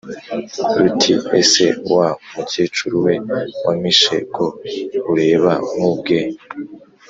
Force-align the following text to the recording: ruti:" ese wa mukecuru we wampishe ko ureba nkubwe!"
ruti:" 0.79 1.13
ese 1.39 1.65
wa 1.95 2.07
mukecuru 2.33 2.95
we 3.05 3.13
wampishe 3.65 4.15
ko 4.35 4.45
ureba 5.11 5.53
nkubwe!" 5.73 6.17